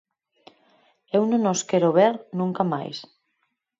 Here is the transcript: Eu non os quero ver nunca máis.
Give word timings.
Eu 1.17 1.21
non 1.31 1.41
os 1.53 1.61
quero 1.69 1.89
ver 1.97 2.13
nunca 2.39 2.63
máis. 2.73 2.97